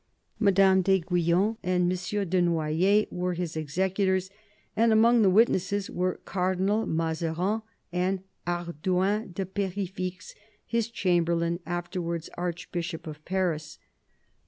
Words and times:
Madame 0.39 0.81
d'Aiguillon 0.81 1.57
and 1.61 1.83
M. 1.83 2.27
de 2.29 2.41
Noyers 2.41 3.05
were 3.11 3.35
his 3.35 3.55
executors, 3.55 4.31
and 4.75 4.91
among 4.91 5.21
the 5.21 5.29
witnesses 5.29 5.91
were 5.91 6.19
Cardinal 6.25 6.87
Mazarin 6.87 7.61
and 7.91 8.23
Hardouin 8.47 9.31
de 9.33 9.45
Per6fixe, 9.45 10.33
his 10.65 10.89
chamberlain, 10.89 11.59
afterwards 11.67 12.31
Archbishop 12.35 13.05
of 13.05 13.23
Paris. 13.25 13.77